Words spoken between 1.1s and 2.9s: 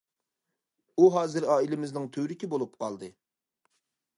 ھازىر ئائىلىمىزنىڭ تۈۋرۈكى بولۇپ